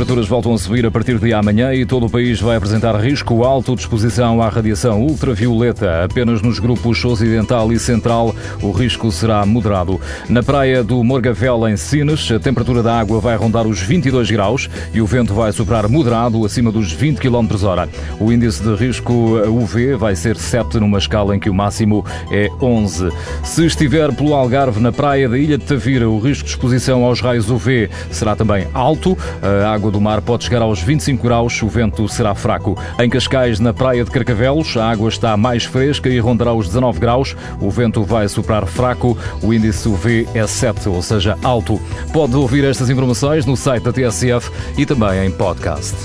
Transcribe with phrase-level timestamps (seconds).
[0.00, 3.44] Temperaturas voltam a subir a partir de amanhã e todo o país vai apresentar risco
[3.44, 6.04] alto de exposição à radiação ultravioleta.
[6.04, 10.00] Apenas nos grupos ocidental e central o risco será moderado.
[10.26, 14.70] Na praia do Morgavel, em Sines, a temperatura da água vai rondar os 22 graus
[14.94, 17.86] e o vento vai soprar moderado acima dos 20 km hora.
[18.18, 22.48] O índice de risco UV vai ser 7 numa escala em que o máximo é
[22.58, 23.10] 11.
[23.44, 27.20] Se estiver pelo Algarve, na praia da Ilha de Tavira, o risco de exposição aos
[27.20, 29.18] raios UV será também alto.
[29.42, 32.76] A água do mar pode chegar aos 25 graus, o vento será fraco.
[32.98, 36.98] Em Cascais, na praia de Carcavelos, a água está mais fresca e rondará os 19
[36.98, 37.36] graus.
[37.60, 41.80] O vento vai soprar fraco, o índice UV é 7, ou seja, alto.
[42.12, 45.96] Pode ouvir estas informações no site da TSF e também em podcast.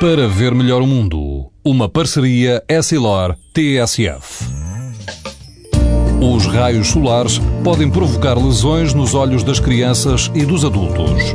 [0.00, 4.62] Para ver melhor o mundo, uma parceria Essilor-TSF.
[6.20, 11.34] Os raios solares podem provocar lesões nos olhos das crianças e dos adultos.